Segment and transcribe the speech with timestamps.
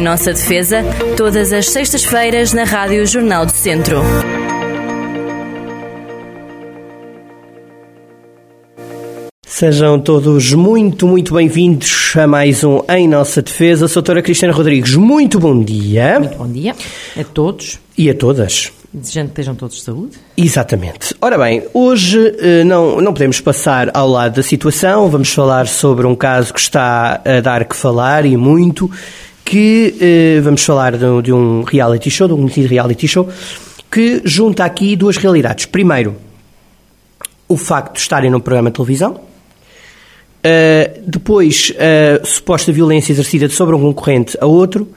[0.00, 0.82] Em nossa defesa,
[1.14, 4.00] todas as sextas-feiras na Rádio Jornal do Centro.
[9.46, 13.88] Sejam todos muito, muito bem-vindos a mais um Em Nossa Defesa.
[13.88, 16.18] Sou a doutora Cristina Rodrigues, muito bom dia.
[16.18, 16.74] Muito bom dia
[17.14, 17.78] a todos.
[17.98, 18.72] E a todas.
[18.94, 20.16] Desejando que estejam todos de saúde.
[20.34, 21.14] Exatamente.
[21.20, 26.06] Ora bem, hoje eh, não, não podemos passar ao lado da situação, vamos falar sobre
[26.06, 28.90] um caso que está a dar que falar e muito,
[29.44, 33.28] que eh, vamos falar de, de um reality show, de um reality show,
[33.90, 35.66] que junta aqui duas realidades.
[35.66, 36.16] Primeiro,
[37.48, 39.20] o facto de estarem num programa de televisão,
[40.40, 44.88] Uh, depois, a uh, suposta violência exercida sobre um concorrente a outro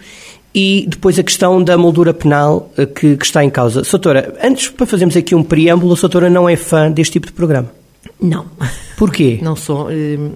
[0.55, 3.83] e depois a questão da moldura penal uh, que, que, está em causa.
[3.83, 7.33] Soutora, antes para fazermos aqui um preâmbulo, a Soutora não é fã deste tipo de
[7.33, 7.69] programa?
[8.21, 8.45] Não.
[8.95, 9.39] Porquê?
[9.41, 9.89] Não sou,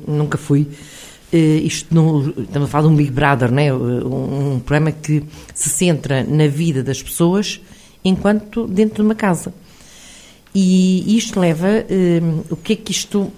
[0.05, 0.67] nunca fui.
[1.33, 3.73] Isto não, estamos a falar de um Big Brother, não é?
[3.73, 5.23] Um, um programa que
[5.53, 7.59] se centra na vida das pessoas
[8.03, 9.53] enquanto dentro de uma casa.
[10.55, 11.67] E isto leva,
[12.49, 13.31] o que é que isto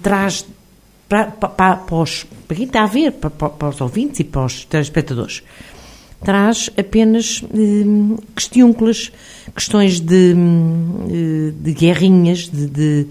[0.00, 0.44] traz
[1.08, 4.44] para, para, para, os, para quem está a ver, para, para, os ouvintes e para
[4.44, 5.42] os telespectadores,
[6.22, 9.12] traz apenas eh, questiúnculas,
[9.54, 13.06] questões de, eh, de guerrinhas, de, de,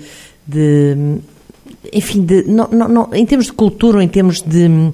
[0.47, 1.17] de
[1.93, 4.91] enfim, de, não, não, em termos de cultura, em termos de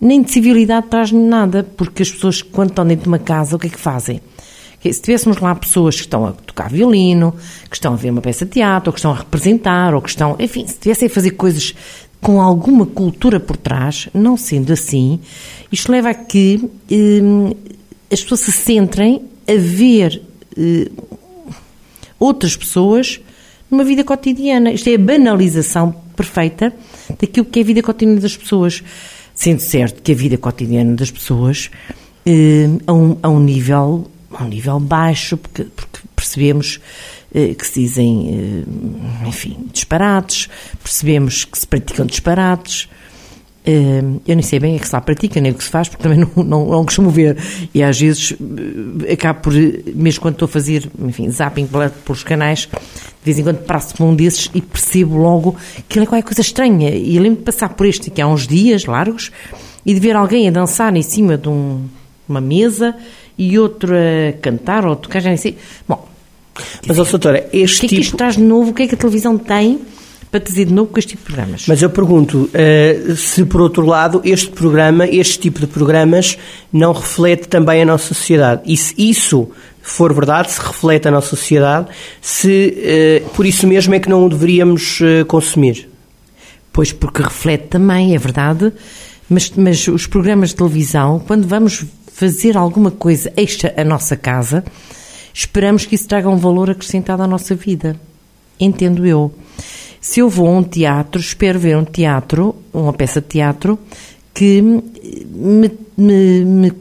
[0.00, 3.58] nem de civilidade traz nada, porque as pessoas quando estão dentro de uma casa, o
[3.58, 4.20] que é que fazem?
[4.82, 7.32] Se tivéssemos lá pessoas que estão a tocar violino,
[7.70, 10.08] que estão a ver uma peça de teatro, ou que estão a representar, ou que
[10.08, 11.72] estão, enfim, se tivessem a fazer coisas
[12.20, 15.20] com alguma cultura por trás, não sendo assim,
[15.70, 17.54] isto leva a que eh,
[18.12, 20.20] as pessoas se centrem a ver
[20.56, 20.90] eh,
[22.18, 23.20] outras pessoas
[23.70, 24.72] numa vida cotidiana.
[24.72, 26.72] Isto é a banalização perfeita
[27.20, 28.82] daquilo que é a vida cotidiana das pessoas.
[29.34, 31.70] Sendo certo que a vida cotidiana das pessoas
[32.26, 36.80] eh, a, um, a, um, nível, a um nível baixo, porque, porque percebemos
[37.34, 38.64] eh, que se dizem,
[39.24, 40.48] eh, enfim, disparates,
[40.82, 42.88] percebemos que se praticam disparates.
[43.64, 45.88] Eh, eu nem sei bem o que se lá pratica, nem o que se faz,
[45.88, 47.38] porque também não, não, não costumo ver.
[47.72, 48.34] E às vezes
[49.10, 49.52] acabo por,
[49.94, 51.66] mesmo quando estou a fazer, enfim, zapping
[52.04, 52.68] pelos canais,
[53.22, 55.56] de vez em quando passo por um desses e percebo logo
[55.88, 56.90] que é qualquer coisa estranha.
[56.90, 59.30] E lembro de passar por este aqui há uns dias largos
[59.86, 61.84] e de ver alguém a dançar em cima de um,
[62.28, 62.96] uma mesa
[63.38, 65.56] e outro a cantar ou a tocar, já nem sei.
[65.88, 66.08] Bom,
[66.86, 68.70] mas, ó, doutora, este O que é que isto traz de novo?
[68.70, 69.80] O que é que a televisão tem
[70.32, 71.66] para dizer de novo com este tipo de programas?
[71.68, 76.38] Mas eu pergunto, uh, se por outro lado este programa, este tipo de programas,
[76.72, 78.62] não reflete também a nossa sociedade.
[78.64, 79.50] E se isso
[79.82, 81.88] for verdade, se reflete a nossa sociedade,
[82.22, 85.86] se uh, por isso mesmo é que não o deveríamos uh, consumir?
[86.72, 88.72] Pois porque reflete também, é verdade,
[89.28, 94.64] mas, mas os programas de televisão, quando vamos fazer alguma coisa extra à nossa casa,
[95.34, 98.00] esperamos que isso traga um valor acrescentado à nossa vida.
[98.64, 99.32] Entendo eu.
[100.00, 103.78] Se eu vou a um teatro, espero ver um teatro, uma peça de teatro,
[104.34, 106.72] que me, me, me,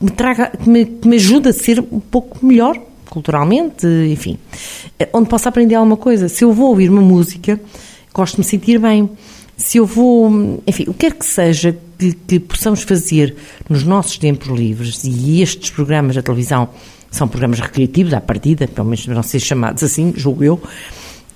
[0.00, 4.38] me traga, que me, que me ajude a ser um pouco melhor culturalmente, enfim,
[5.12, 6.28] onde possa aprender alguma coisa.
[6.28, 7.60] Se eu vou ouvir uma música,
[8.12, 9.08] gosto de me sentir bem.
[9.56, 13.36] Se eu vou, enfim, o que quer que seja que, que possamos fazer
[13.68, 16.68] nos nossos tempos livres, e estes programas da televisão
[17.10, 20.60] são programas recreativos à partida, pelo menos deverão ser chamados assim, julgo eu,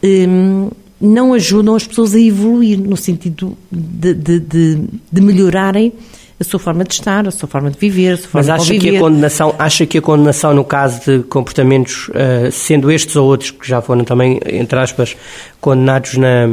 [0.03, 0.71] hum,
[1.01, 4.79] não ajudam as pessoas a evoluir no sentido de, de, de,
[5.13, 5.93] de, melhorarem
[6.41, 8.73] a sua forma de estar, a sua forma de viver, a sua forma Mas acha
[8.73, 13.15] de que a condenação, acha que a condenação no caso de comportamentos, uh, sendo estes
[13.17, 15.17] ou outros que já foram também, entre aspas,
[15.61, 16.49] condenados na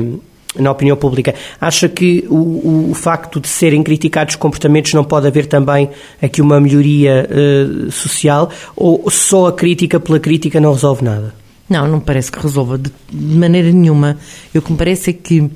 [0.58, 1.36] na opinião pública.
[1.60, 5.90] Acha que o, o, facto de serem criticados comportamentos não pode haver também
[6.22, 11.34] aqui uma melhoria uh, social ou só a crítica pela crítica não resolve nada?
[11.70, 14.18] Não, não parece que resolva de, maneira nenhuma.
[14.54, 15.52] O que me parece é que uh,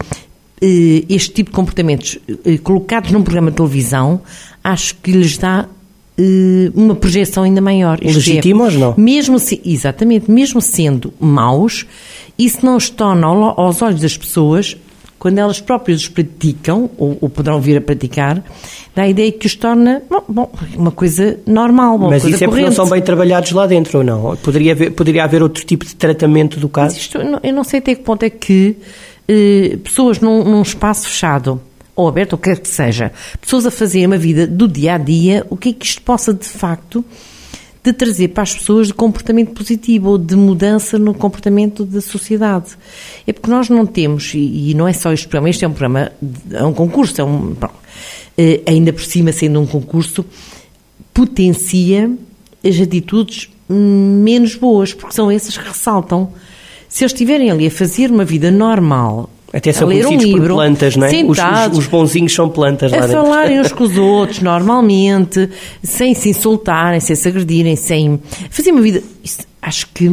[1.08, 4.22] este tipo de comportamentos uh, colocados num programa de televisão
[4.64, 5.68] acho que lhes dá
[6.76, 7.98] uma projeção ainda maior.
[8.02, 8.94] Legitimos, é, não?
[8.98, 11.86] Mesmo se, exatamente, mesmo sendo maus,
[12.38, 14.76] isso não os torna aos olhos das pessoas
[15.20, 18.42] quando elas próprias os praticam, ou, ou, poderão vir a praticar,
[18.96, 22.44] dá a ideia que os torna bom, bom uma coisa normal, uma Mas coisa isso
[22.46, 22.66] é corrente.
[22.66, 24.38] porque não são bem trabalhados lá dentro, ou não?
[24.38, 26.98] Poderia haver, poderia haver outro tipo de tratamento do caso?
[26.98, 28.78] Isto, eu não sei até que ponto é que
[29.28, 31.62] eh, pessoas num, num espaço fechado,
[31.96, 33.12] ou aberto, ou quer que seja,
[33.42, 36.34] pessoas a fazerem uma vida do dia a dia, o que é que isto possa
[36.34, 37.04] de facto
[37.84, 42.78] de trazer para as pessoas de comportamento positivo ou de mudança no comportamento da sociedade.
[43.26, 46.12] É porque nós não temos, e, não é só este programa, este é um programa,
[46.52, 47.70] é um concurso, é um, bom,
[48.38, 50.26] eh, ainda por cima sendo um concurso,
[51.14, 52.12] potencia
[52.64, 56.34] as atitudes menos boas, porque são essas que ressaltam.
[56.90, 60.32] Se eles estiverem ali a fazer uma vida normal, até são a ler um conhecidos
[60.32, 61.10] por livro, plantas, não é?
[61.10, 63.24] Os, sentados, os, os bonzinhos são plantas lá a dentro.
[63.24, 65.50] falarem uns com os outros normalmente,
[65.84, 68.20] sem se insultarem, sem se agredirem, sem
[68.50, 69.02] fazer uma vida.
[69.24, 70.10] Isso, acho que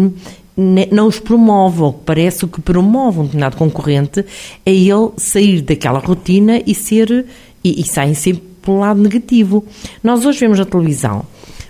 [0.91, 4.25] não os promove, ou parece o que promove um determinado concorrente
[4.65, 7.27] é ele sair daquela rotina e ser
[7.63, 9.65] e, e saem sempre pelo lado negativo.
[10.03, 11.27] Nós hoje vemos na televisão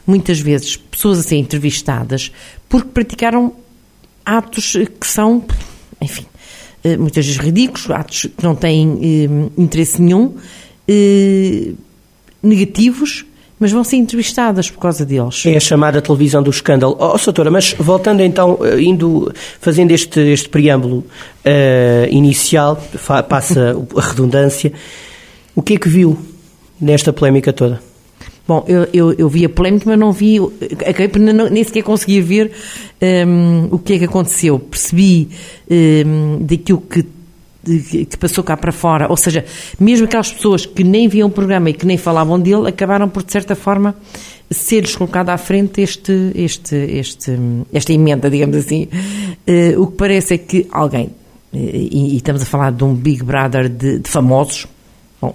[0.07, 2.31] muitas vezes pessoas a serem entrevistadas
[2.69, 3.53] porque praticaram
[4.25, 5.45] atos que são,
[6.01, 6.25] enfim,
[6.97, 10.35] muitas vezes ridículos, atos que não têm eh, interesse nenhum,
[10.87, 11.73] eh,
[12.43, 13.25] negativos,
[13.59, 15.45] mas vão ser entrevistadas por causa deles.
[15.47, 16.97] É a chamada televisão do escândalo.
[16.99, 21.05] Oh, Soutora, mas voltando então, eh, indo, fazendo este, este preâmbulo
[21.45, 22.81] eh, inicial,
[23.29, 24.73] passa a redundância,
[25.55, 26.19] o que é que viu
[26.81, 27.81] nesta polémica toda?
[28.47, 30.39] Bom, eu, eu, eu vi a polémica, mas não vi,
[30.87, 32.53] acabei por nem sequer conseguir ver
[33.27, 34.59] hum, o que é que aconteceu.
[34.59, 35.29] Percebi
[35.69, 37.05] hum, daquilo que,
[37.65, 39.45] que passou cá para fora, ou seja,
[39.81, 43.25] mesmo aquelas pessoas que nem viam o programa e que nem falavam dele, acabaram por,
[43.25, 43.97] de certa forma,
[44.49, 47.37] ser-lhes colocado à frente este, este, este,
[47.73, 48.87] esta emenda, digamos assim.
[49.45, 51.11] Eh, o que parece é que alguém,
[51.53, 54.69] eh, e, e estamos a falar de um Big Brother de, de famosos,
[55.21, 55.35] bom,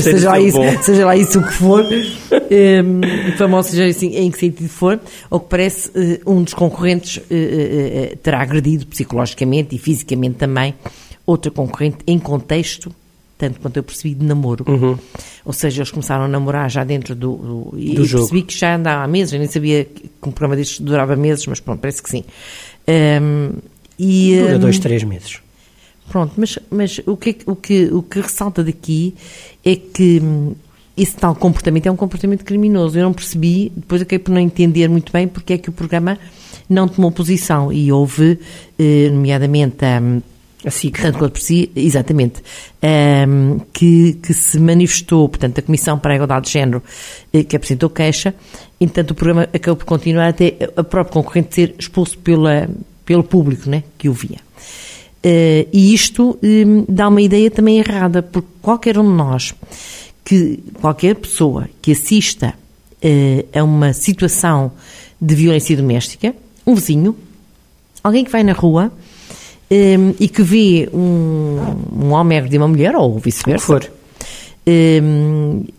[0.00, 0.82] seja, lá isso, bom.
[0.82, 5.00] seja lá isso o que for, um, famoso seja assim, em que sentido for,
[5.30, 10.74] ou que parece eh, um dos concorrentes eh, eh, terá agredido psicologicamente e fisicamente também
[11.26, 12.94] outra concorrente em contexto,
[13.36, 14.64] tanto quanto eu percebi, de namoro.
[15.44, 17.36] Ou seja, eles começaram a namorar já dentro do.
[17.36, 18.24] do e Do e jogo.
[18.24, 21.46] percebi que já andava há meses, eu nem sabia que um programa destes durava meses,
[21.46, 22.24] mas pronto, parece que sim.
[22.88, 23.52] Um,
[23.98, 25.43] e, Dura um, dois, três meses.
[26.08, 29.14] Pronto, mas, mas o, que, é que- o, que, o que ressalta daqui
[29.64, 30.54] é que hum,
[30.96, 32.98] esse tal comportamento é um comportamento criminoso.
[32.98, 36.18] Eu não percebi, depois acabei por não entender muito bem porque é que o programa
[36.68, 38.38] não tomou posição e houve,
[38.78, 40.20] eh, nomeadamente, hum,
[40.64, 41.00] A SIC.
[41.02, 42.42] tanto quanto por si, exatamente,
[43.26, 46.82] hum, que, que se manifestou, portanto, a Comissão para a Igualdade de Género,
[47.32, 48.34] eh, que apresentou queixa,
[48.80, 52.68] entanto o programa acabou por continuar até a própria concorrente ser expulso pela,
[53.04, 54.38] pelo público né, que o via.
[55.26, 59.54] Eh, e isto hum, dá uma ideia também errada, porque qualquer um de nós,
[60.22, 62.52] que qualquer pessoa que assista
[63.00, 64.70] eh, a uma situação
[65.18, 66.34] de violência doméstica,
[66.66, 67.16] um vizinho,
[68.02, 68.92] alguém que vai na rua
[69.70, 71.58] hum, e que vê um,
[72.04, 73.90] um homem agredir uma mulher, ou vice-versa, for.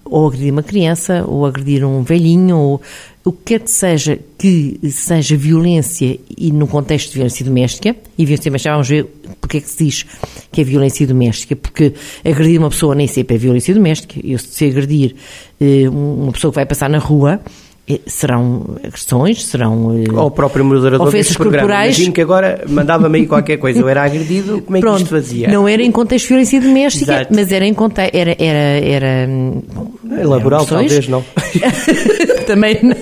[0.06, 2.82] Ou agredir uma criança, ou agredir um velhinho, ou
[3.24, 8.26] o que quer que seja que seja violência e no contexto de violência doméstica, e
[8.26, 9.06] violência doméstica, vamos ver
[9.42, 10.06] porque é que se diz
[10.52, 11.94] que é violência doméstica, porque
[12.24, 15.16] agredir uma pessoa nem sempre é violência doméstica, eu se agredir
[15.60, 17.42] eh, uma pessoa que vai passar na rua,
[18.08, 19.92] serão agressões, serão...
[19.98, 21.96] eh, Ou o próprio moderador Ofensas corporais.
[21.96, 23.80] Imagino que agora mandava-me aí qualquer coisa.
[23.80, 25.48] Eu era agredido, como é que Pronto, isto fazia?
[25.50, 27.34] Não era em contexto de violência doméstica, Exato.
[27.36, 28.16] mas era em contexto.
[28.16, 29.30] Era, era, era,
[30.20, 31.24] É laboral, talvez, não.
[32.48, 32.96] também não.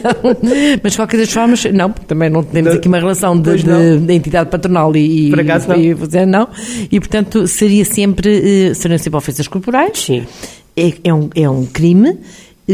[0.83, 2.77] Mas de qualquer das formas, não, também não temos Não.
[2.77, 5.29] aqui uma relação de, de- de entidade patronal e.
[5.29, 5.75] Por acaso não.
[5.77, 6.47] E, e- não.
[6.91, 9.97] E portanto seria sempre, eh, seriam sempre ofensas corporais.
[9.97, 10.25] Sim.
[10.75, 12.17] É, é, um, é um crime.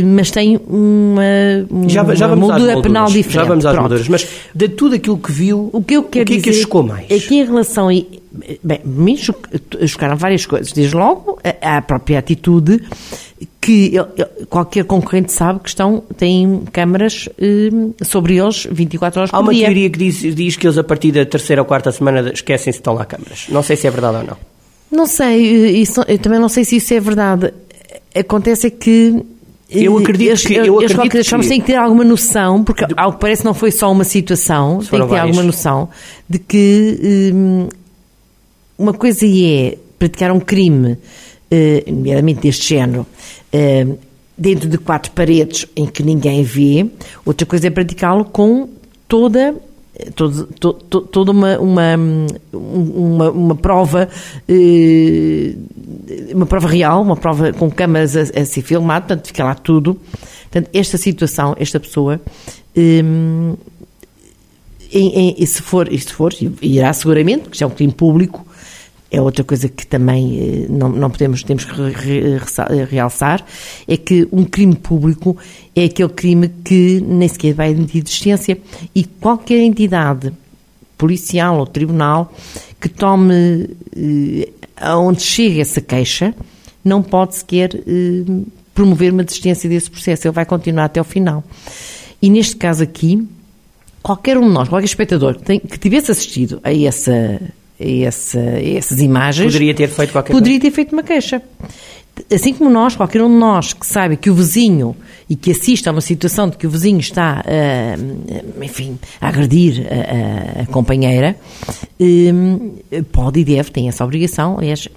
[0.06, 1.22] Mas tem uma,
[1.70, 3.34] uma Já, já às moldura penal diferente.
[3.34, 3.82] Já vamos às Pronto.
[3.90, 4.08] molduras.
[4.08, 6.62] Mas de tudo aquilo que viu, O que eu quero o que é que dizer
[6.62, 7.06] chocou mais?
[7.10, 7.92] É que em relação a.
[8.64, 9.34] Bem, me cho-
[9.88, 10.72] chocaram várias coisas.
[10.74, 12.84] Desde logo, a, a própria atitude
[13.60, 17.70] que ele- ele- qualquer concorrente sabe que estão, têm câmaras eh,
[18.06, 19.66] sobre eles 24 horas Há por uma dia.
[19.66, 22.78] teoria que diz, diz que eles a partir da terceira ou quarta semana esquecem se
[22.80, 23.48] estão lá câmaras.
[23.50, 24.38] Não sei se é verdade ou não.
[24.92, 27.52] Não sei, eh, isso, eu também não sei se isso é verdade.
[28.16, 29.24] Acontece é que.
[29.72, 32.64] Eu acredito eles, que- eu de acredito qualquer das que- têm que ter alguma noção,
[32.64, 35.90] porque ao que parece não foi só uma situação, tem que ter alguma noção
[36.28, 37.68] de que hum,
[38.78, 40.98] uma coisa é praticar um crime,
[41.52, 43.06] eh, nomeadamente deste género,
[43.52, 43.86] eh,
[44.38, 46.88] dentro de quatro paredes em que ninguém vê,
[47.26, 48.70] outra coisa é praticá-lo com
[49.08, 49.56] toda
[50.16, 51.96] todo- to- to- toda uma, uma,
[52.54, 54.08] uma, uma prova
[54.48, 55.54] eh,
[56.34, 60.00] uma prova real, uma prova com câmaras a, a ser filmado, portanto fica lá tudo.
[60.52, 62.20] Portanto, esta situação, esta pessoa,
[62.76, 63.56] hum,
[64.92, 68.46] em- em- se for, se for, irá seguramente, porque isto é um crime público,
[69.12, 73.44] é outra coisa que também eh, não, não podemos, temos que ressa- realçar,
[73.88, 75.36] é que um crime público
[75.76, 78.58] é aquele crime que nem sequer vai admitir existência
[78.94, 80.32] e qualquer entidade
[80.98, 82.34] policial ou tribunal
[82.80, 86.34] que tome eh, aonde chega essa queixa
[86.84, 88.24] não pode sequer eh,
[88.74, 91.44] promover uma desistência desse processo, ele vai continuar até ao final.
[92.22, 93.28] E neste caso aqui,
[94.02, 97.42] qualquer um de nós, qualquer espectador que, tem, que tivesse assistido a, essa,
[97.80, 99.54] a essas imagens...
[99.54, 101.42] Poderia ter feito qualquer Poderia ter feito uma queixa.
[102.34, 104.96] Assim como nós, qualquer um de nós que saiba que o vizinho
[105.30, 109.88] e que assista a uma situação de que o vizinho está, uh, enfim, a agredir
[109.88, 111.38] a, a, companheira,
[112.00, 114.58] uh, pode e deve, tem essa obrigação.
[114.58, 114.90] Aliás,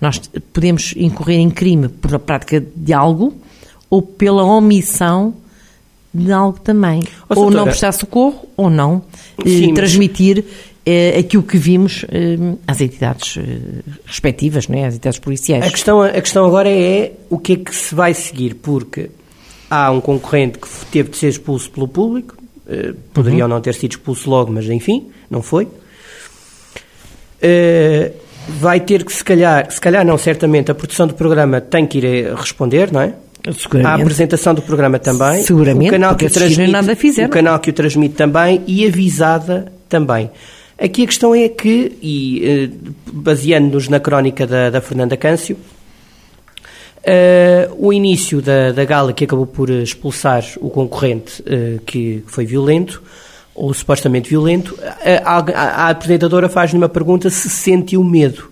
[0.00, 0.20] nós
[0.52, 3.34] podemos incorrer em crime por a prática de algo
[3.90, 5.34] ou pela omissão
[6.12, 7.02] de algo também.
[7.28, 9.02] Ou doutora, não prestar socorro, ou não
[9.38, 10.44] eh, Sim, mas- transmitir
[10.86, 12.36] eh, aquilo que vimos eh,
[12.66, 14.84] às entidades eh, respectivas, não é?
[14.84, 15.64] às entidades policiais.
[15.64, 19.10] A questão, a questão agora é o que é que se vai seguir, porque
[19.70, 22.36] há um concorrente que teve de ser expulso pelo público,
[23.14, 25.68] poderia ou não ter sido expulso logo, mas enfim, não foi.
[28.60, 31.98] Vai ter que, se calhar, se calhar não, certamente, a produção do programa tem que
[31.98, 33.14] ir responder, não é?
[33.84, 35.42] A apresentação do programa também.
[35.42, 37.28] Seguramente, o canal que o transmite, nada fizeram.
[37.28, 40.30] O canal que o transmite também e avisada também.
[40.78, 42.70] Aqui a questão é que, e eh,
[43.12, 45.56] baseando-nos na crónica da, da Fernanda Câncio,
[47.04, 52.44] eh, o início da, da gala que acabou por expulsar o concorrente eh, que foi
[52.44, 53.02] violento,
[53.54, 54.76] ou supostamente violento,
[55.24, 58.50] a, a- a apresentadora faz-lhe uma pergunta se sentiu medo.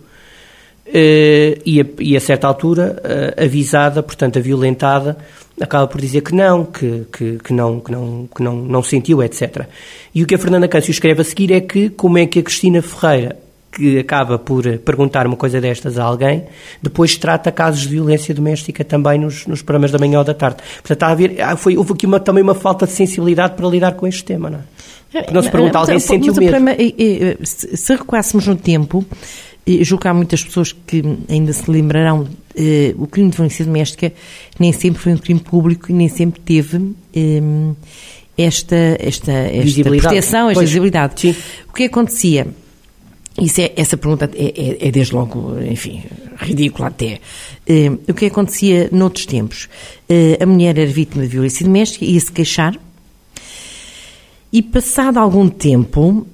[0.86, 3.02] Eh, e, a, e a certa altura,
[3.36, 5.16] avisada, portanto, a violentada,
[5.61, 9.23] acaba por dizer que não, que, que, que não, que, não, que não, não sentiu,
[9.23, 9.66] etc.
[10.14, 12.42] E o que a Fernanda Câncio escreve a seguir é que como é que a
[12.42, 13.37] Cristina Ferreira,
[13.73, 16.44] que acaba por perguntar uma coisa destas a alguém,
[16.82, 20.59] depois trata casos de violência doméstica também nos, nos programas da manhã ou da tarde.
[20.82, 24.06] Portanto, ver, ah, foi, houve aqui uma, também uma falta de sensibilidade para lidar com
[24.06, 24.62] este tema, não é?
[25.12, 26.50] Porque não se pergunta alguém se sentiu o medo.
[26.50, 29.04] problema é- é- se recuássemos no tempo,
[29.66, 32.26] julgo que há muitas pessoas que ainda se lembrarão,
[32.57, 34.12] eh, o crime de violência doméstica
[34.59, 37.40] nem sempre foi um crime público e nem sempre teve eh,
[38.37, 41.21] esta, esta, esta proteção, esta Pois, visibilidade.
[41.21, 41.35] sim.
[41.69, 42.47] O que acontecia?
[43.40, 44.45] Isso é, essa pergunta é,
[44.85, 46.02] é- é desde logo, enfim,
[46.38, 47.19] ridícula até.
[47.66, 49.69] Eh, o que acontecia noutros tempos?
[50.09, 52.78] Eh, a mulher era vítima de violência doméstica, ia-se queixar,
[54.52, 56.26] e passado algum tempo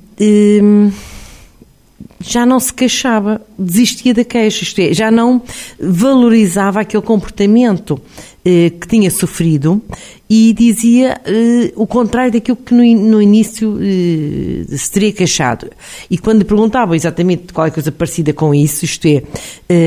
[2.21, 5.41] já não se queixava, desistia da queixa, isto é, já não
[5.81, 8.01] valorizava aquele comportamento
[8.45, 9.81] eh, que tinha sofrido
[10.29, 15.71] e dizia eh, o contrário daquilo que no, no início eh, se teria queixado.
[16.11, 19.23] E quando lhe perguntavam exatamente qualquer coisa parecida com isso, isto é,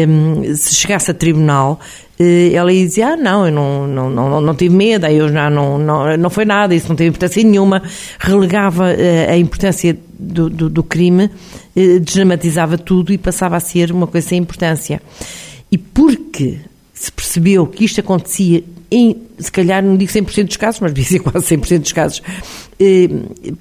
[0.07, 1.79] hum, se chegasse a tribunal,
[2.21, 5.49] eh, ela ia dizer, ah, não, eu não, não, não, não tive medo, eu já
[5.49, 7.81] não, não, não foi nada, isso não teve importância nenhuma,
[8.19, 11.31] relegava eh, a importância do, do, do crime,
[11.75, 15.01] eh, desdramatizava tudo e passava a ser uma coisa sem importância.
[15.71, 16.59] E porque
[16.93, 21.09] se percebeu que isto acontecia em, se calhar, não digo 100% dos casos, mas devia
[21.09, 22.21] ser quase 100% dos casos,
[22.79, 23.09] eh,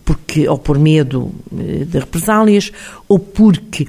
[0.04, 2.72] porque, ou por medo eh, de represálias,
[3.08, 3.86] ou porque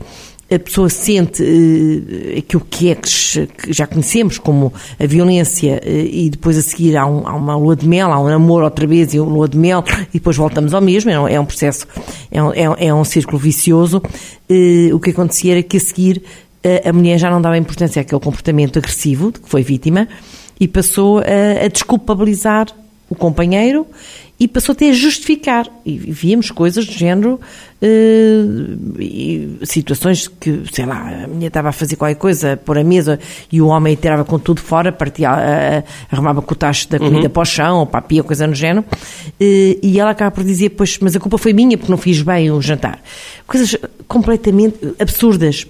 [0.54, 6.30] a pessoa sente eh, aquilo que é que já conhecemos como a violência eh, e
[6.30, 9.14] depois a seguir há, um- há uma lua de mel, há um namoro outra vez
[9.14, 11.88] e uma lua de mel e depois voltamos ao mesmo, é um, é um processo,
[12.30, 14.02] é um, é um- é círculo vicioso.
[14.50, 16.22] Eh, o que acontecia era que a seguir
[16.86, 20.08] a mulher já não dava importância àquele comportamento agressivo de que foi vítima
[20.60, 22.68] e passou a, a desculpabilizar
[23.12, 23.86] o companheiro
[24.40, 25.68] e passou até a justificar.
[25.86, 27.42] E víamos coisas do género,
[29.00, 33.20] e situações que, sei lá, a mulher estava a fazer qualquer coisa, pôr a mesa
[33.52, 37.30] e o homem tirava com tudo fora, partia, eh, arrumava com o tacho da comida
[37.30, 38.86] para o chão, ou para a pia, coisa no género,
[39.40, 42.22] eh, e ela acaba por dizer, pois, mas a culpa foi minha porque não fiz
[42.22, 43.00] bem o jantar.
[43.46, 43.76] Coisas
[44.08, 45.68] completamente absurdas.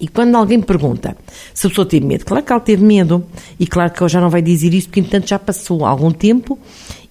[0.00, 1.16] E quando alguém pergunta
[1.52, 3.24] se a pessoa teve medo, claro que ela teve medo.
[3.58, 6.58] E claro que ela já não vai dizer isso, porque entanto já passou algum tempo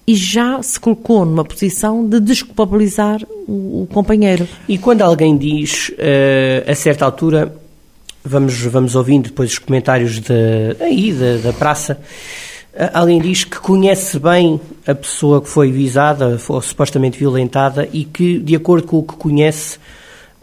[0.06, 4.46] e já se colocou numa posição de desculpabilizar o, o companheiro.
[4.68, 7.54] E quando alguém diz, eh, a certa altura,
[8.22, 11.98] vamos, vamos ouvindo depois os comentários de, aí, da, da praça,
[12.74, 18.04] eh, alguém diz que conhece bem a pessoa que foi visada ou supostamente violentada e
[18.04, 19.78] que, de acordo com o que conhece,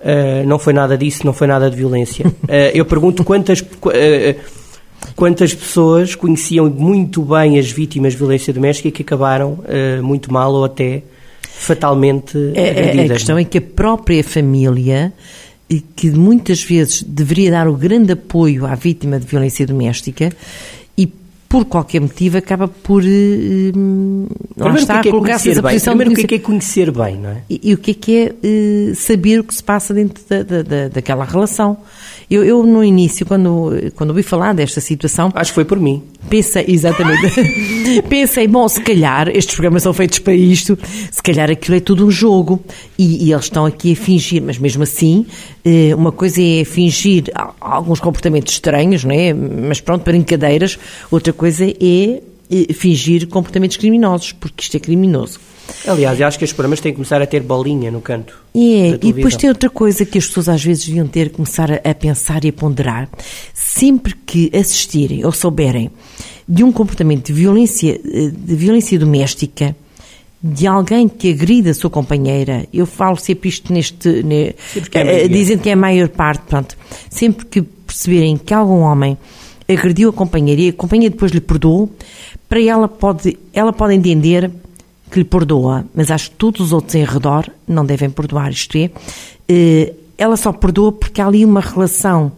[0.03, 2.25] eh, não foi nada disso, não foi nada de violência.
[2.47, 4.35] Eh, eu pergunto quantas, qu- eh,
[5.15, 9.59] quantas pessoas conheciam muito bem as vítimas de violência doméstica e que acabaram
[10.03, 11.01] muito mal ou até
[11.43, 13.11] fatalmente É- é- agredidas.
[13.11, 15.13] a questão é que a própria família,
[15.69, 20.29] e que muitas vezes deveria dar o grande apoio à vítima de violência doméstica,
[21.51, 23.03] por qualquer motivo acaba por.
[23.03, 26.27] hum, Primeiro, está, o que é que é colocar-se nessa posição Primeiro, o que é
[26.27, 27.37] que é conhecer bem, não é?
[27.49, 30.43] E, e o que é que é eh, saber o que se passa dentro da,
[30.43, 31.77] da- da- daquela relação?
[32.31, 35.33] Eu, eu, no início, quando, quando ouvi falar desta situação.
[35.35, 36.01] Acho que foi por mim.
[36.29, 37.27] Pensei, exatamente.
[38.07, 40.79] pensei, bom, se calhar estes programas são feitos para isto,
[41.11, 42.63] se calhar aquilo é tudo um jogo
[42.97, 45.25] e, e eles estão aqui a fingir, mas mesmo assim,
[45.65, 47.25] eh, uma coisa é fingir
[47.59, 49.33] alguns comportamentos estranhos, não é?
[49.33, 50.79] Mas pronto, brincadeiras,
[51.11, 52.21] outra coisa é
[52.73, 55.37] fingir comportamentos criminosos, porque isto é criminoso.
[55.87, 58.37] Aliás, eu acho que estes programas têm que começar a ter bolinha no canto.
[58.53, 61.71] É, e depois tem outra coisa que as pessoas às vezes deviam ter que começar
[61.71, 63.09] a, a pensar e a ponderar.
[63.53, 65.89] Sempre que assistirem ou souberem
[66.47, 69.75] de um comportamento de violência, eh, de violência doméstica,
[70.43, 74.23] de alguém que agride a sua companheira, eu falo sempre isto neste.
[74.23, 74.55] Ne,
[74.93, 76.75] é uh, dizendo que é a maior parte, pronto.
[77.09, 79.17] Sempre que perceberem que algum homem
[79.69, 81.89] agrediu a companheira e a companheira depois lhe perdoou,
[82.49, 84.51] para ela pode, ela pode entender
[85.11, 88.77] que lhe perdoa, mas acho que todos os outros em redor não devem perdoar, isto
[88.77, 88.89] é,
[89.47, 92.31] eh, ela só perdoa porque há ali uma relação,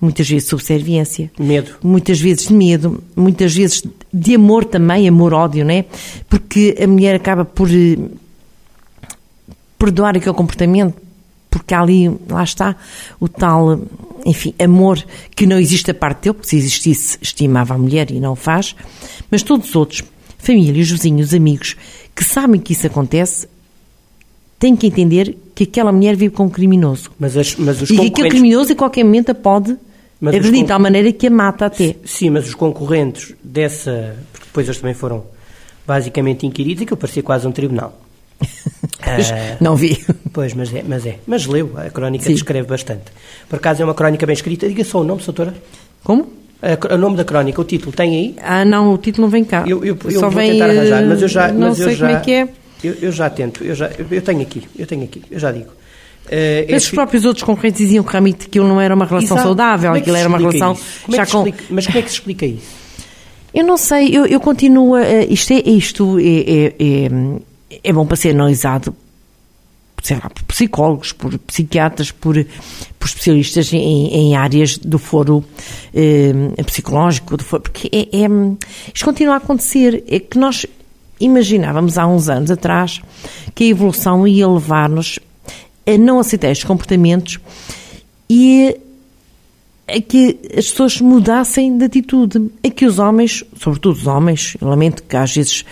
[0.00, 1.30] muitas vezes de subserviência.
[1.38, 1.76] Medo.
[1.82, 5.84] Muitas vezes de medo, muitas vezes de amor também, amor-ódio, não é?
[6.28, 7.96] Porque a mulher acaba por eh,
[9.78, 10.94] perdoar aquele comportamento
[11.50, 12.76] porque ali, lá está,
[13.18, 13.80] o tal,
[14.24, 18.20] enfim, amor que não existe da parte dele, porque se existisse, estimava a mulher e
[18.20, 18.76] não faz,
[19.30, 20.02] mas todos os outros,
[20.38, 21.76] família, os vizinhos, amigos,
[22.20, 23.48] que sabem que isso acontece,
[24.58, 27.10] têm que entender que aquela mulher vive com um criminoso.
[27.18, 29.74] Mas, as, mas os e que aquele criminoso, em qualquer momento, a pode
[30.20, 31.96] mas agredir de tal maneira que a mata até.
[32.04, 34.18] Sim, mas os concorrentes dessa.
[34.32, 35.24] Porque depois eles também foram
[35.86, 37.98] basicamente inquiridos, e que parecia quase um tribunal.
[39.00, 39.98] Uh, não vi.
[40.30, 41.18] Pois, mas é, mas é.
[41.26, 42.34] Mas leu, a crónica Sim.
[42.34, 43.04] descreve bastante.
[43.48, 44.68] Por acaso é uma crónica bem escrita.
[44.68, 45.54] Diga só o nome, doutora.
[46.04, 46.30] Como?
[46.92, 48.34] O nome da crónica, o título, tem aí?
[48.42, 49.64] Ah, não, o título não vem cá.
[49.66, 51.52] Eu, eu, eu só vou vem, tentar arranjar, mas eu já.
[51.52, 52.48] Não sei eu já, como é que é.
[52.84, 55.70] Eu, eu já tento, eu, já, eu tenho aqui, eu tenho aqui, eu já digo.
[56.26, 59.42] Uh, mas os próprios outros concorrentes diziam que realmente aquilo não era uma relação Exato.
[59.42, 60.76] saudável, é aquilo era uma relação
[61.08, 61.38] é já com.
[61.38, 62.80] Explica, mas como é que se explica isso?
[63.52, 64.98] Eu não sei, eu, eu continuo.
[65.28, 68.94] Isto é, isto é, é, é, é bom para ser analisado
[70.10, 72.34] lá, por psicólogos, por psiquiatras, por,
[72.98, 75.44] por especialistas em, em áreas do foro
[75.94, 76.32] eh,
[76.64, 78.28] psicológico, do foro, porque é, é,
[78.94, 80.04] isto continua a acontecer.
[80.08, 80.66] É que nós
[81.20, 83.00] imaginávamos há uns anos atrás
[83.54, 85.18] que a evolução ia levar-nos
[85.86, 87.38] a não aceitar estes comportamentos
[88.28, 88.76] e
[89.96, 94.68] a que as pessoas mudassem de atitude, a que os homens, sobretudo os homens, eu
[94.68, 95.64] lamento que às vezes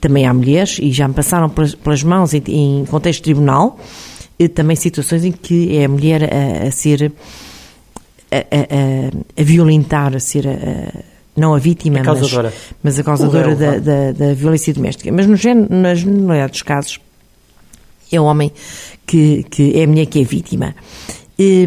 [0.00, 3.78] também há mulheres, e já me passaram pelas, mãos em, em, contexto tribunal,
[4.54, 7.12] também situações em que é a mulher a, a ser,
[8.30, 11.00] a, a, a, violentar, a ser a,
[11.36, 12.32] não a vítima, mas,
[12.82, 15.10] mas, a causadora da, da, da, violência doméstica.
[15.12, 15.36] Mas no,
[15.70, 17.00] na generalidade dos casos,
[18.10, 18.52] é o homem
[19.06, 20.74] que, que é a mulher que é vítima.
[21.38, 21.66] E,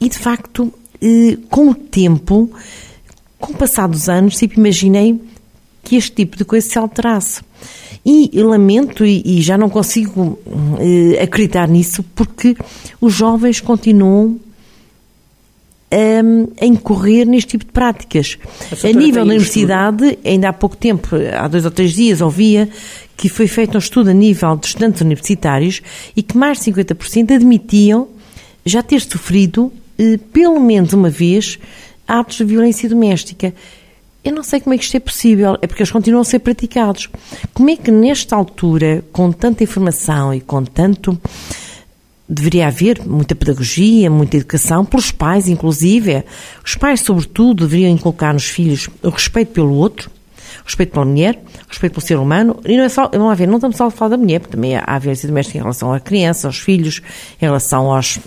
[0.00, 0.72] e de facto,
[1.48, 2.50] com o tempo,
[3.38, 5.20] com o passar dos anos, sempre imaginei
[5.82, 7.42] que este tipo de coisa se alterasse.
[8.04, 12.56] E lamento e, e já não consigo uh, acreditar nisso porque
[13.00, 14.40] os jovens continuam
[15.92, 18.38] um, a incorrer neste tipo de práticas.
[18.82, 21.08] A, a nível da universidade, ainda há pouco tempo,
[21.38, 22.68] há dois ou três dias, ouvia
[23.16, 25.82] que foi feito um estudo a nível de estudantes universitários
[26.16, 28.08] e que mais de 50% admitiam
[28.64, 29.70] já ter sofrido
[30.32, 31.58] pelo menos uma vez,
[32.06, 33.54] atos de violência doméstica.
[34.22, 36.40] Eu não sei como é que isto é possível, é porque eles continuam a ser
[36.40, 37.08] praticados.
[37.54, 41.18] Como é que nesta altura, com tanta informação e com tanto.
[42.32, 46.22] Deveria haver muita pedagogia, muita educação, pelos pais, inclusive.
[46.64, 50.08] Os pais, sobretudo, deveriam inculcar nos filhos o respeito pelo outro,
[50.64, 53.56] respeito pela mulher, respeito pelo ser humano, e não é só, vamos lá ver, não
[53.56, 56.46] estamos só a falar da mulher, porque também há violência doméstica em relação à criança,
[56.46, 57.02] aos filhos,
[57.42, 58.20] em relação aos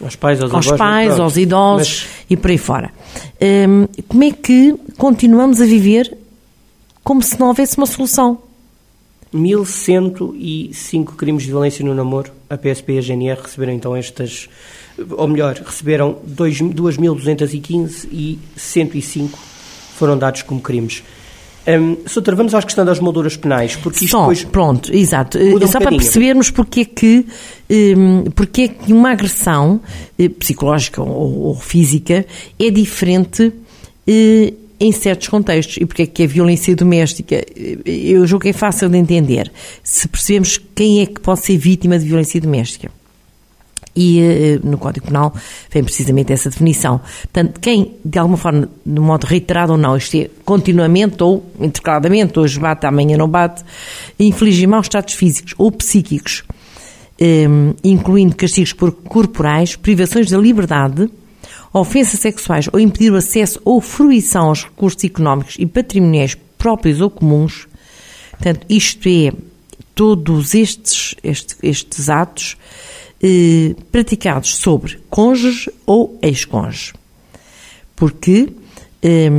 [0.00, 2.24] aos pais, aos, aos, avós, pais, aos idosos mas...
[2.30, 2.90] e por aí fora.
[3.40, 6.16] Hum, como é que continuamos a viver
[7.02, 8.38] como se não houvesse uma solução?
[9.32, 12.32] 1105 crimes de violência no namoro.
[12.48, 14.48] A PSP e a GNR receberam então estas,
[15.10, 19.38] ou melhor, receberam 2.215 e 105
[19.96, 21.02] foram dados como crimes.
[21.66, 24.44] Um, Soutor, vamos à questão das molduras penais, porque isto Só, depois...
[24.44, 25.38] pronto, exato.
[25.38, 27.26] Um Só para percebermos porque é que,
[27.70, 29.80] um, porque é que uma agressão
[30.18, 32.24] eh, psicológica ou, ou, física
[32.58, 33.52] é diferente
[34.06, 38.48] eh, em certos contextos e porque é que a violência doméstica, eh, eu julgo que
[38.48, 39.52] é fácil de entender,
[39.84, 42.90] se percebemos quem é que pode ser vítima de violência doméstica.
[43.94, 44.20] E
[44.62, 45.34] uh, no Código Penal
[45.70, 47.00] vem precisamente essa definição.
[47.22, 52.38] Portanto, quem, de alguma forma, de modo reiterado ou não, isto é, continuamente ou intercaladamente,
[52.38, 53.64] hoje bate, amanhã não bate,
[54.18, 56.44] infligir maus estados físicos ou psíquicos,
[57.18, 61.10] ehm, incluindo castigos corporais, privações da liberdade
[61.72, 67.10] ofensas sexuais ou impedir o acesso ou fruição aos recursos económicos e patrimoniais próprios ou
[67.10, 67.66] comuns,
[68.32, 69.32] portanto, isto é,
[69.94, 72.56] todos estes, estes, estes atos
[73.22, 76.94] eh, praticados sobre cônjuge ou ex-cônjuge.
[77.94, 78.48] Porque
[79.02, 79.30] eh,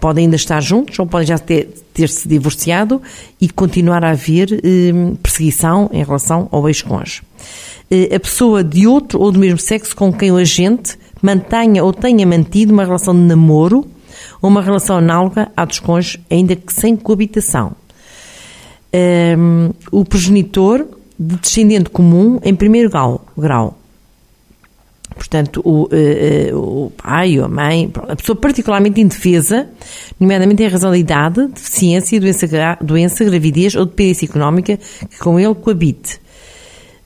[0.00, 3.00] podem ainda estar juntos ou podem já ter, ter se divorciado
[3.40, 7.22] e continuar a haver eh, perseguição em relação ao ex-cônjuge.
[7.90, 11.92] Eh, a pessoa de outro ou do mesmo sexo com quem o agente mantenha ou
[11.92, 13.86] tenha mantido uma relação de namoro
[14.40, 17.72] ou uma relação análoga à dos cônjuges, ainda que sem coabitação.
[18.92, 20.86] Um, ehm, o progenitor
[21.18, 23.24] de descendente comum em primeiro grau.
[23.36, 23.78] grau.
[25.14, 29.68] Portanto, o, uh, uh, o pai ou a mãe, a pessoa particularmente indefesa,
[30.18, 35.54] nomeadamente em razão da idade, deficiência, doença, doença, gravidez ou dependência económica que com ele
[35.54, 36.20] coabite.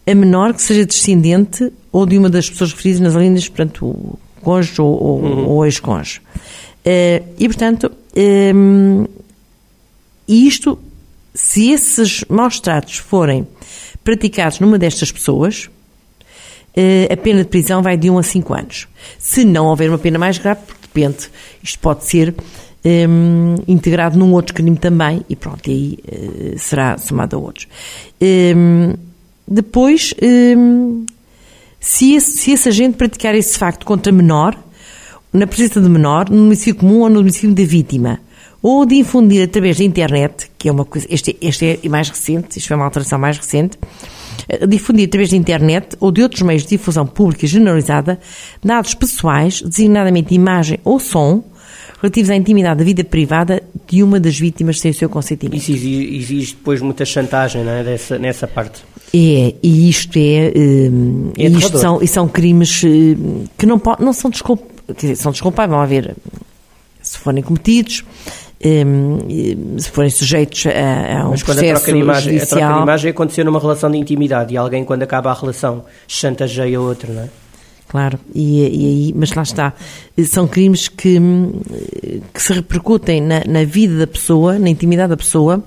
[0.07, 4.19] A menor que seja descendente ou de uma das pessoas referidas nas linhas, portanto, o
[4.41, 5.49] cônjuge ou, ou, uhum.
[5.49, 6.21] ou ex-cônjuge.
[6.87, 7.93] Uh, e, portanto,
[8.55, 9.05] um,
[10.27, 10.79] isto,
[11.35, 13.47] se esses maus tratos forem
[14.09, 15.69] praticados numa destas pessoas,
[16.75, 18.89] uh, a pena de prisão vai de 1 a 5 anos.
[19.19, 21.29] Se não houver uma pena mais grave, porque depende,
[21.63, 22.35] isto pode ser
[22.83, 27.69] um, integrado num outro crime também, e pronto, aí uh, será somado a outros.
[28.19, 28.95] Um,
[29.47, 31.05] depois, um,
[31.79, 34.57] se, esse, se esse agente praticar esse facto contra menor,
[35.31, 38.21] na presença de menor, no domicílio comum ou no domicílio da vítima,
[38.63, 42.59] ou de infundir através da internet, que é uma coisa, este, este é mais recente,
[42.59, 43.79] isto foi uma alteração mais recente,
[44.49, 48.19] eh, difundir através da internet ou de outros meios de difusão pública generalizada
[48.63, 51.45] dados pessoais, designadamente imagem ou som,
[52.01, 55.61] relativos à intimidade da vida privada de uma das vítimas sem o seu consentimento.
[55.61, 57.85] Isso exige, exige depois muita chantagem não é?
[57.85, 58.83] Dessa, nessa parte.
[59.13, 62.87] É, e isto é, um, é isto são, e são crimes uh,
[63.57, 64.61] que não, não são, desculp,
[65.17, 66.15] são desculpáveis, vão haver,
[67.01, 68.05] se forem cometidos,
[68.65, 72.59] um, se forem sujeitos a, a um Mas quando processo a troca, de imagem, judicial...
[72.59, 75.85] a troca de imagem aconteceu numa relação de intimidade e alguém, quando acaba a relação,
[76.07, 77.29] chantageia outro, não é?
[77.89, 79.73] Claro, e, e aí, mas lá está,
[80.27, 81.19] são crimes que,
[82.35, 85.65] que se repercutem na, na, vida da pessoa, na intimidade da pessoa,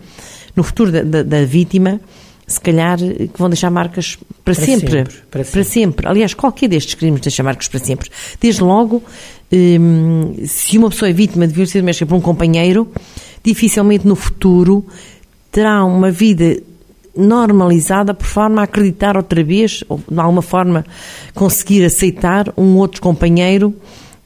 [0.55, 1.99] no futuro da, da, da vítima,
[2.51, 5.51] se calhar que vão deixar marcas para, para sempre, sempre, para, sempre.
[5.51, 6.07] para sempre.
[6.07, 8.09] Aliás, qualquer destes crimes deixa marcas para sempre.
[8.39, 9.03] Desde logo,
[9.51, 12.91] hum, se uma pessoa é vítima de violência doméstica por um companheiro,
[13.43, 14.85] dificilmente no futuro
[15.51, 16.61] terá uma vida
[17.15, 20.85] normalizada por forma a acreditar outra vez, ou de alguma forma
[21.33, 23.75] conseguir aceitar um outro companheiro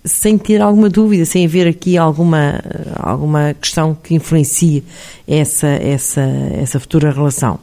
[0.05, 2.61] sem ter alguma dúvida, sem haver aqui alguma,
[2.95, 4.83] alguma questão que influencie
[5.27, 7.59] essa, essa, essa futura relação.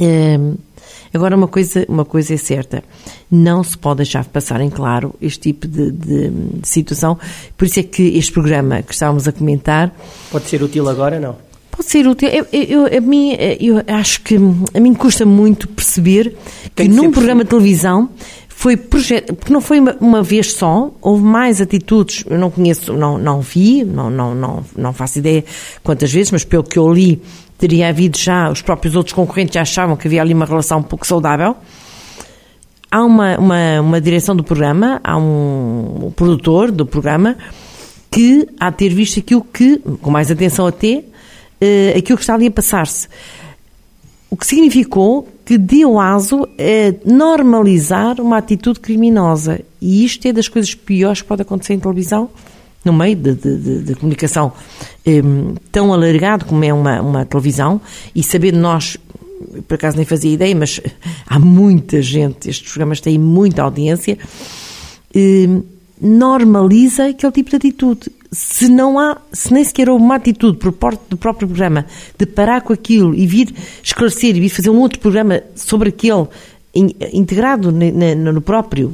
[0.00, 0.56] Hum,
[1.12, 2.82] agora, uma coisa, uma coisa é certa:
[3.30, 7.18] não se pode deixar passar em claro este tipo de, de, de situação.
[7.56, 9.94] Por isso é que este programa que estávamos a comentar.
[10.30, 11.36] Pode ser útil agora, não?
[11.70, 12.28] Pode ser útil.
[12.28, 16.34] Eu, eu, a mim, eu acho que a mim custa muito perceber
[16.74, 18.08] que, que num programa de televisão
[18.56, 22.94] foi projeto, porque não foi uma, uma, vez só, houve mais atitudes, eu não conheço,
[22.94, 25.44] não, não vi, não, não, não, não faço ideia
[25.84, 27.20] quantas vezes, mas pelo que eu li,
[27.58, 30.82] teria havido já, os próprios outros concorrentes já achavam que havia ali uma relação um
[30.82, 31.56] pouco saudável.
[32.90, 37.36] Há uma, uma, uma direção do programa, há um, um produtor do programa
[38.10, 42.46] que de ter visto aquilo que, com mais atenção até, uh, aquilo que está ali
[42.46, 43.08] a passar-se.
[44.30, 49.60] O que significou que deu aso a normalizar uma atitude criminosa.
[49.80, 52.28] E isto é das coisas piores que pode acontecer em televisão,
[52.86, 54.52] no meio de, de, de, comunicação
[55.06, 57.80] um, tão alargado como é uma, uma televisão,
[58.14, 58.96] e sabendo nós,
[59.66, 60.80] por acaso nem fazia ideia, mas
[61.26, 64.16] há muita gente, estes programas têm muita audiência,
[65.14, 65.62] um,
[66.00, 68.10] normaliza aquele tipo de atitude.
[68.30, 71.86] Se não há, se nem sequer houve uma atitude por parte do próprio programa
[72.18, 76.26] de parar com aquilo e vir esclarecer e vir fazer um outro programa sobre aquele
[77.12, 78.92] integrado no próprio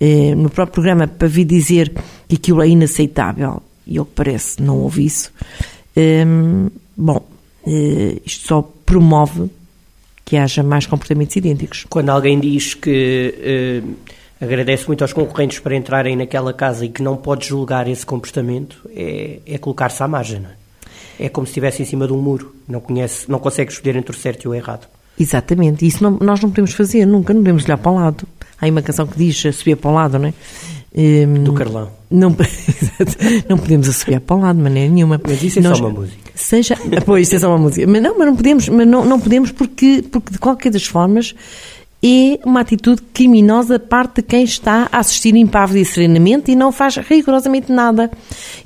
[0.00, 1.92] eh, no próprio programa para vir dizer
[2.26, 5.32] que aquilo é inaceitável, e ao que parece não houve isso,
[5.94, 7.22] ehm, bom,
[7.66, 9.50] eh, isto só promove
[10.24, 11.86] que haja mais comportamentos idênticos.
[11.90, 13.82] Quando alguém diz que eh,
[14.40, 18.88] agradece muito aos concorrentes para entrarem naquela casa e que não pode julgar esse comportamento,
[18.94, 20.54] é, é colocar-se à margem, não é?
[21.18, 24.16] É como se estivesse em cima de um muro, não, conhece, não consegue escolher entre
[24.16, 24.88] o certo e o errado.
[25.18, 28.26] Exatamente, isso não, nós não podemos fazer, nunca, não podemos olhar para o lado.
[28.60, 30.34] Há aí uma canção que diz subir para o lado, não é?
[30.92, 31.88] Um, Do Carlão.
[32.10, 32.34] Não,
[33.48, 35.20] não podemos assobiar para o lado de maneira nenhuma.
[35.22, 36.18] Mas isso é Nós, só uma música.
[36.34, 37.86] Seja, pois, isso é só uma música.
[37.86, 41.34] Mas não, mas não podemos, mas não, não podemos porque, porque de qualquer das formas
[42.02, 46.56] é uma atitude criminosa da parte de quem está a assistir impávido e serenamente e
[46.56, 48.10] não faz rigorosamente nada.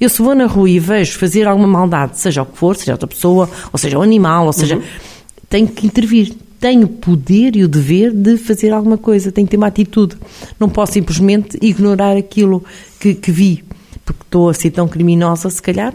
[0.00, 2.92] Eu se vou na rua e vejo fazer alguma maldade, seja o que for, seja
[2.92, 4.82] outra pessoa, ou seja um animal, ou seja, uhum.
[5.48, 6.32] tenho que intervir.
[6.64, 10.16] Tenho o poder e o dever de fazer alguma coisa, tenho que ter uma atitude.
[10.58, 12.64] Não posso simplesmente ignorar aquilo
[12.98, 13.62] que, que vi
[14.02, 15.92] porque estou a ser tão criminosa, se calhar,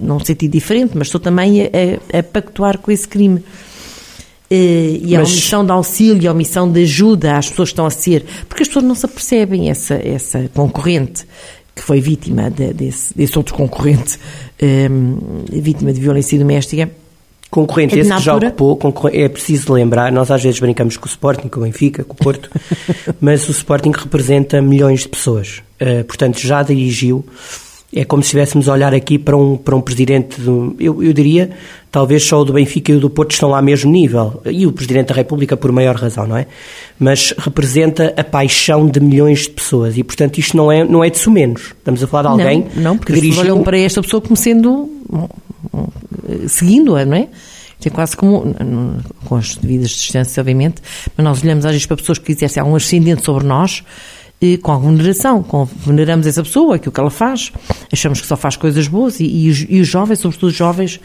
[0.00, 3.44] num sentido diferente, mas estou também a, a, a pactuar com esse crime.
[4.50, 5.32] Eh, e a Mas...
[5.32, 8.68] omissão de auxílio, a omissão de ajuda às pessoas que estão a ser, porque as
[8.68, 11.26] pessoas não se apercebem, essa, essa concorrente
[11.74, 14.18] que foi vítima de, desse, desse outro concorrente,
[14.62, 14.66] um,
[15.52, 16.90] ehm, vítima de violência doméstica.
[17.56, 18.78] Concorrente, é esse que já ocupou,
[19.10, 22.16] é preciso lembrar, nós às vezes brincamos com o Sporting, com o Benfica, com o
[22.16, 22.50] Porto,
[23.18, 27.24] mas o Sporting representa milhões de pessoas, uh, portanto já dirigiu
[27.94, 31.14] é como se estivéssemos a olhar aqui para um, para um presidente, do, eu, eu
[31.14, 31.50] diria,
[31.90, 34.66] talvez só o do Benfica e o do Porto estão lá ao mesmo nível, e
[34.66, 36.46] o presidente da República por maior razão, não é?
[36.98, 41.08] Mas representa a paixão de milhões de pessoas, e portanto isto não é, não é
[41.08, 41.74] de sumenos.
[41.78, 43.42] Estamos a falar de alguém não, não porque que dirigiu...
[43.42, 44.90] olham para esta pessoa como sendo,
[46.48, 47.28] seguindo-a, não é?
[47.84, 48.54] é quase como,
[49.24, 50.82] com as devidas distâncias, obviamente,
[51.16, 53.84] mas nós olhamos às vezes para pessoas que exercem algum ascendente sobre nós,
[54.40, 57.52] e com alguma veneração, com, veneramos essa pessoa, aquilo que ela faz,
[57.92, 61.00] achamos que só faz coisas boas e, e, os, e os jovens, sobretudo os jovens,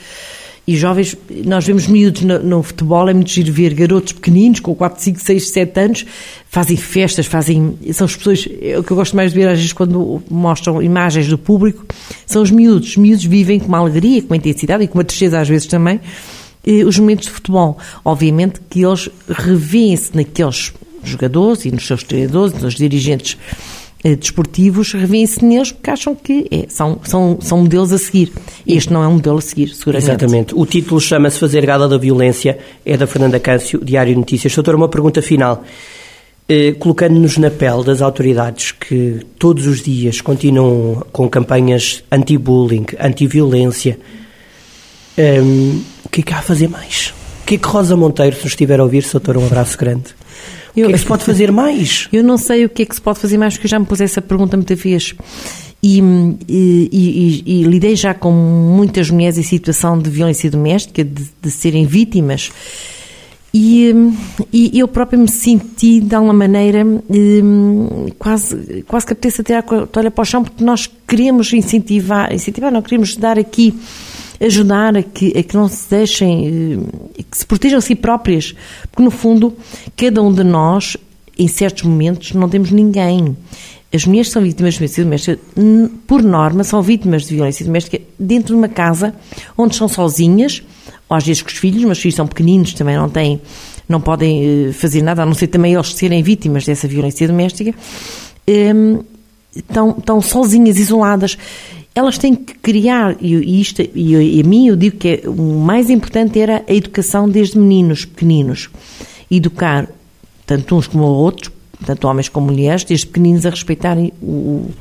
[0.67, 4.75] e jovens, nós vemos miúdos no, no, futebol, é muito giro ver garotos pequeninos, com
[4.75, 6.05] 4, 5, 6, 7 anos,
[6.47, 7.77] fazem festas, fazem.
[7.91, 8.47] São as pessoas.
[8.61, 11.85] É o que eu gosto mais de ver às vezes quando mostram imagens do público,
[12.27, 12.89] são os miúdos.
[12.89, 15.65] Os miúdos vivem com uma alegria, com uma intensidade e com uma tristeza às vezes
[15.65, 15.99] também,
[16.85, 17.77] os momentos de futebol.
[18.05, 23.35] Obviamente que eles revêem-se naqueles jogadores e nos seus treinadores, nos dirigentes
[24.03, 28.31] desportivos, revêem-se neles porque acham que é, são, são, são modelos a seguir.
[28.65, 30.09] Este não é um modelo a seguir, seguramente.
[30.09, 30.55] Exatamente.
[30.55, 34.53] O título chama-se Fazer Gala da Violência, é da Fernanda Câncio, Diário Notícias.
[34.55, 35.63] Doutor, uma pergunta final.
[36.53, 43.97] Eh, colocando-nos na pele das autoridades que todos os dias continuam com campanhas anti-bullying, anti-violência,
[45.17, 47.13] um, o que é que há a fazer mais?
[47.51, 50.15] O que é que Rosa Monteiro, se nos estiver a ouvir, doutor, um abraço grande.
[50.73, 52.07] Eu, o que é que se pode fazer mais?
[52.13, 53.85] Eu não sei o que é que se pode fazer mais, porque eu já me
[53.85, 55.15] pus essa pergunta muitas vezes.
[55.83, 55.99] E,
[56.47, 61.51] e, e, e, lidei já com muitas mulheres em situação de violência doméstica, de, de
[61.51, 62.53] serem vítimas.
[63.53, 63.93] E,
[64.73, 66.85] eu própria me senti, de alguma maneira,
[68.17, 72.71] quase, quase que apetece tirar a toalha para o chão, porque nós queremos incentivar, incentivar,
[72.71, 73.77] não queremos dar aqui
[74.41, 76.79] ajudar a que, a que não se deixem,
[77.17, 78.55] eh, que se protejam a si próprias,
[78.91, 79.55] porque no fundo,
[79.95, 80.97] cada um de nós,
[81.37, 83.37] em certos momentos, não temos ninguém.
[83.93, 85.39] As mulheres são vítimas de violência doméstica,
[86.07, 89.13] por norma, são vítimas de violência doméstica dentro de uma casa
[89.57, 90.63] onde estão sozinhas,
[91.07, 93.39] ou às vezes com os filhos, mas os filhos são pequeninos, também não têm,
[93.87, 97.75] não podem eh, fazer nada, a não ser também eles serem vítimas dessa violência doméstica,
[98.47, 98.99] ehm,
[99.55, 101.37] estão, estão sozinhas, isoladas
[101.93, 105.89] elas têm que criar, e, isto, e, a mim eu digo que é, o mais
[105.89, 108.69] importante era a educação desde meninos pequeninos.
[109.29, 109.87] Educar
[110.45, 111.51] tanto uns como outros,
[111.85, 114.71] tanto homens como mulheres, desde pequeninos a respeitarem o,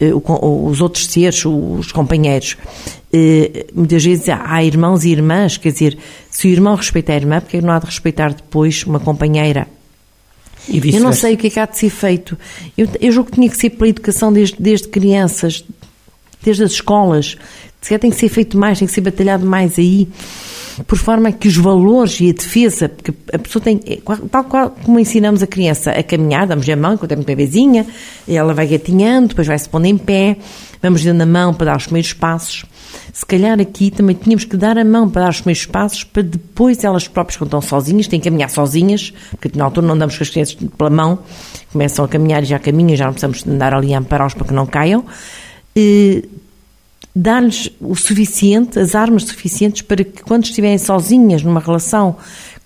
[0.00, 2.56] o, os outros seres, os companheiros.
[3.12, 5.98] Eh, muitas vezes há irmãos e irmãs, quer dizer,
[6.30, 9.68] se o irmão respeita a irmã, porque não há de respeitar depois uma companheira?
[10.66, 12.38] eu não sei o que é que há de ser feito.
[12.76, 15.62] Eu, eu julgo que tinha que ser pela educação desde, desde crianças,
[16.44, 17.36] desde as escolas.
[17.80, 20.08] Se tem que ser feito mais, tem que ser batalhado mais aí,
[20.86, 23.98] por forma que os valores e a defesa, porque a pessoa tem, é,
[24.30, 27.86] tal qual como ensinamos a criança a caminhar, damos-lhe a mão enquanto é muito bebezinha,
[28.26, 30.36] ela vai gatinhando, depois vai se pondo em pé,
[30.82, 32.64] vamos dando a mão para dar os primeiros passos.
[33.12, 36.22] Se calhar aqui também tínhamos que dar a mão para dar os primeiros passos, para
[36.22, 40.16] depois elas próprias, quando estão sozinhas, têm que caminhar sozinhas, porque na altura não damos
[40.16, 41.18] com as crianças pela mão,
[41.72, 44.54] começam a caminhar e já caminham, já não precisamos andar ali a ampará-los para que
[44.54, 45.04] não caiam
[45.76, 46.22] eh,
[47.14, 52.16] dar-lhes o suficiente, as armas suficientes para que quando estiverem sozinhas numa relação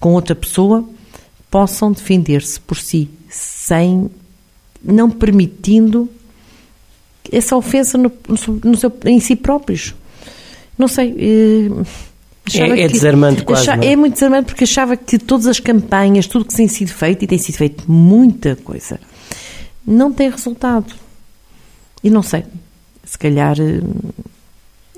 [0.01, 0.89] com outra pessoa,
[1.51, 4.11] possam defender-se por si, sem
[4.83, 6.09] não permitindo
[7.31, 8.11] essa ofensa no,
[8.65, 9.95] no seu, em si próprios.
[10.79, 11.15] Não sei.
[11.19, 11.85] Eh,
[12.55, 13.63] é, é desarmante quase.
[13.63, 13.93] Achava, é?
[13.93, 13.97] é?
[13.97, 17.37] muito desarmante porque achava que todas as campanhas, tudo que tem sido feito, e tem
[17.37, 18.99] sido feito muita coisa,
[19.87, 20.95] não tem resultado.
[22.03, 22.45] E não sei
[23.09, 23.81] se calhar eh,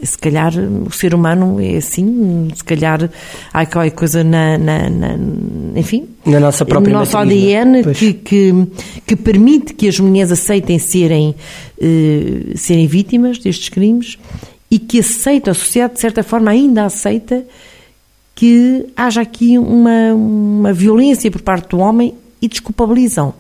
[0.02, 3.10] se calhar o ser humano é assim, se calhar
[3.52, 5.16] há qualquer coisa na, na, na
[5.76, 8.52] enfim, na nossa própria no nosso ADN que, que,
[9.06, 11.34] que, permite que as mulheres aceitem serem,
[11.78, 14.18] uh, serem vítimas destes crimes
[14.70, 17.44] e que aceita, a sociedade de certa forma ainda aceita
[18.34, 23.34] que haja aqui uma, uma violência por parte do homem e desculpabilizam.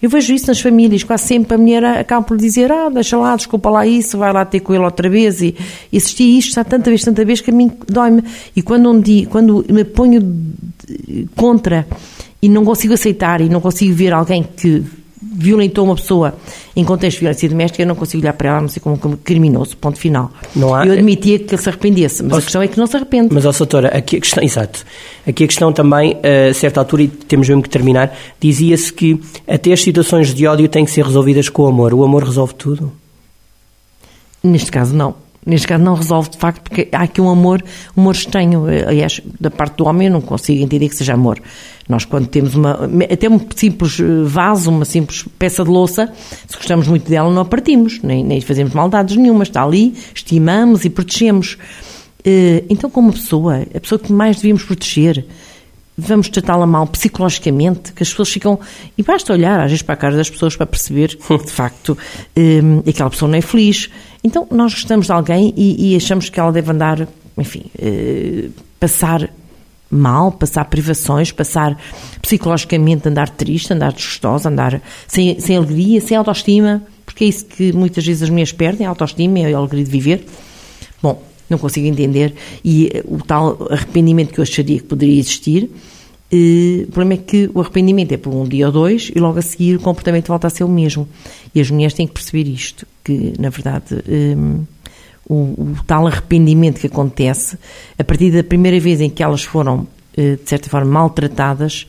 [0.00, 3.34] Eu vejo isso nas famílias, quase sempre a mulher acaba por dizer, ah, deixa lá,
[3.34, 5.54] desculpa lá isso, vai lá ter com ele outra vez e
[5.92, 8.22] existia isto, já tanta vez, tanta vez que a mim dói-me.
[8.54, 10.20] E quando, um dia, quando me ponho
[11.34, 11.86] contra
[12.42, 14.84] e não consigo aceitar e não consigo ver alguém que
[15.20, 16.34] violentou uma pessoa
[16.74, 19.16] em contexto de violência doméstica, eu não consigo olhar para ela não sei como, como
[19.16, 20.30] criminoso, ponto final.
[20.54, 20.86] Não há...
[20.86, 23.28] Eu admitia que ele se arrependesse, mas a questão é que não se arrepende.
[23.32, 24.84] Mas, ó, doutora, aqui a questão, exato,
[25.26, 29.72] aqui a questão também, a certa altura, e temos mesmo que terminar, dizia-se que até
[29.72, 31.94] as situações de ódio têm que ser resolvidas com o amor.
[31.94, 32.92] O amor resolve tudo?
[34.42, 35.25] Neste caso, não.
[35.46, 37.62] Neste caso não resolve de facto, porque há aqui um amor,
[37.96, 38.64] um amor estranho.
[38.66, 41.40] Aliás, da parte do homem eu não consigo entender que seja amor.
[41.88, 42.80] Nós quando temos uma,
[43.10, 46.12] até um simples vaso, uma simples peça de louça,
[46.48, 50.84] se gostamos muito dela não a partimos, nem, nem fazemos maldades nenhuma, está ali, estimamos
[50.84, 51.56] e protegemos.
[52.24, 55.24] Eh, então como pessoa, a pessoa que mais devíamos proteger,
[55.96, 58.58] vamos tratá-la mal psicologicamente, que as pessoas ficam.
[58.96, 61.96] E basta olhar às vezes para a cara das pessoas para perceber que, de facto,
[62.36, 63.88] um, aquela pessoa não é feliz.
[64.22, 69.30] Então, nós gostamos de alguém e, e achamos que ela deve andar, enfim, uh, passar
[69.90, 71.78] mal, passar privações, passar
[72.20, 77.72] psicologicamente, andar triste, andar desgostosa, andar sem, sem alegria, sem autoestima, porque é isso que
[77.72, 80.26] muitas vezes as mulheres perdem, a autoestima e a alegria de viver.
[81.00, 82.34] Bom, não consigo entender.
[82.64, 85.70] E eh, o tal arrependimento que eu acharia que poderia existir,
[86.30, 89.38] eh, o problema é que o arrependimento é por um dia ou dois e logo
[89.38, 91.08] a seguir o comportamento volta a ser o mesmo.
[91.54, 94.64] E as mulheres têm que perceber isto, que na verdade um,
[95.28, 97.58] o, o, tal arrependimento que acontece,
[97.98, 101.86] a partir da primeira vez em que elas foram, eh, de certa forma, maltratadas,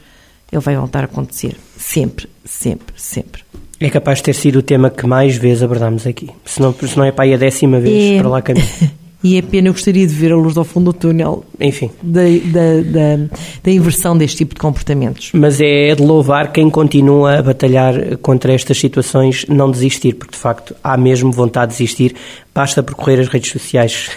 [0.51, 1.55] ele vai voltar a acontecer.
[1.77, 3.43] Sempre, sempre, sempre.
[3.79, 6.29] É capaz de ter sido o tema que mais vezes abordámos aqui.
[6.45, 8.19] Se não, se não é para aí a décima vez é...
[8.19, 8.65] para lá caminho.
[9.23, 11.43] E é pena, eu gostaria de ver a luz ao fundo do túnel.
[11.59, 11.89] Enfim.
[12.03, 13.29] Da, da, da,
[13.63, 15.31] da, inversão deste tipo de comportamentos.
[15.33, 20.37] Mas é de louvar quem continua a batalhar contra estas situações, não desistir, porque de
[20.37, 22.15] facto há mesmo vontade de desistir,
[22.53, 24.09] basta percorrer as redes sociais.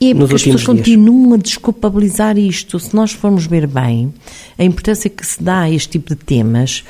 [0.00, 0.66] E é porque as pessoas dias.
[0.66, 2.78] continuam a desculpabilizar isto.
[2.78, 4.12] Se nós formos ver bem,
[4.58, 6.84] a importância que se dá a este tipo de temas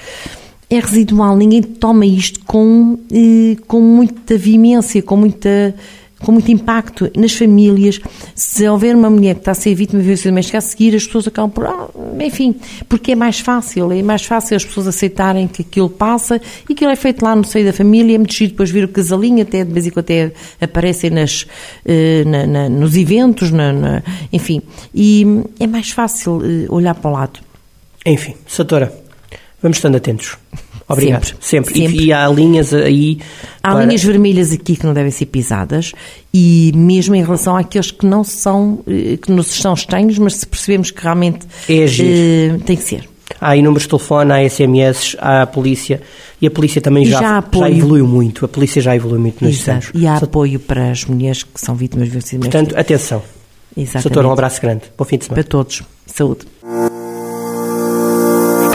[0.68, 1.36] é residual.
[1.36, 5.74] Ninguém toma isto com, eh, com muita vimência, com muita
[6.20, 8.00] com muito impacto nas famílias.
[8.35, 11.07] Se houver uma mulher que está a ser vítima de violência doméstica a seguir, as
[11.07, 11.88] pessoas acabam por, ah,
[12.20, 12.55] enfim,
[12.88, 16.72] porque é mais fácil, é mais fácil as pessoas aceitarem que aquilo passa e que
[16.72, 19.42] aquilo é feito lá no seio da família, é muito giro depois vir o casalinho,
[19.42, 21.46] até de vez em quando até aparecem nas,
[21.85, 24.02] eh, na, na, nos eventos, na,
[24.33, 24.62] enfim,
[24.94, 25.26] e
[25.61, 27.40] é mais fácil eh, olhar para o lado.
[28.05, 28.92] Enfim, Satora,
[29.61, 30.38] vamos estando atentos.
[30.88, 31.25] Obrigado.
[31.25, 31.44] Sempre.
[31.44, 31.75] Sempre.
[31.75, 31.96] Sempre.
[31.96, 33.18] E, e, há linhas aí.
[33.62, 33.85] Há para...
[33.85, 35.92] linhas vermelhas aqui que não devem ser pisadas
[36.33, 40.46] e mesmo em relação àqueles que não são, eh, que nos são estranhos, mas se
[40.46, 43.09] percebemos que realmente é uh, tem que ser.
[43.40, 46.01] Há aí números de telefone, há SMS, há a polícia
[46.40, 48.44] e a polícia também já, já, já, evoluiu muito.
[48.44, 49.90] A polícia já evoluiu muito nestes anos.
[49.92, 53.22] E há apoio para as mulheres que são vítimas de violência Portanto, atenção.
[53.77, 54.09] Exatamente.
[54.09, 54.85] Doutor, um abraço grande.
[54.96, 55.42] Bom fim de semana.
[55.42, 55.83] Para todos.
[56.07, 56.46] Saúde.